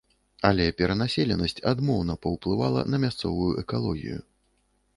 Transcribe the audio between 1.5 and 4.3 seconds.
адмоўна паўплывала на мясцовую экалогію.